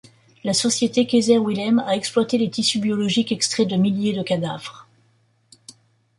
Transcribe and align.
La 0.43 0.53
Société 0.55 1.05
Kaiser-Wilhelm 1.05 1.77
a 1.77 1.95
exploité 1.95 2.39
les 2.39 2.49
tissus 2.49 2.79
biologiques 2.79 3.31
extraits 3.31 3.67
de 3.67 3.75
milliers 3.75 4.13
de 4.13 4.23
cadavres. 4.23 4.87